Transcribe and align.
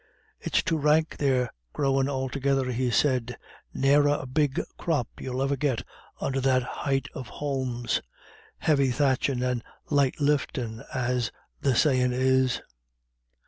"It's 0.39 0.63
too 0.63 0.79
rank 0.79 1.17
they're 1.19 1.53
growin' 1.73 2.09
altogether," 2.09 2.71
he 2.71 2.89
said; 2.89 3.37
"ne'er 3.71 4.07
a 4.07 4.25
big 4.25 4.59
crop 4.75 5.07
you'll 5.19 5.47
get 5.49 5.83
under 6.19 6.41
that 6.41 6.63
heigth 6.63 7.07
of 7.13 7.27
haulms. 7.27 8.01
'Heavy 8.57 8.89
thatchin' 8.89 9.43
and 9.43 9.63
light 9.91 10.19
liftin',' 10.19 10.83
as 10.91 11.31
the 11.61 11.75
sayin' 11.75 12.13
is." 12.13 12.63